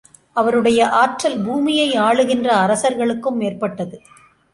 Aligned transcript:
அவருடைய 0.35 0.87
ஆற்றல் 0.89 1.37
பூமியை 1.43 1.89
ஆளுகின்ற 1.97 2.47
அரசர்களுக்கும் 2.63 3.37
மேற்பட்டது. 3.37 3.99